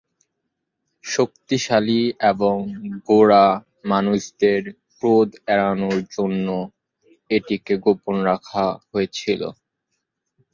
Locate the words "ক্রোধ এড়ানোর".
4.93-5.99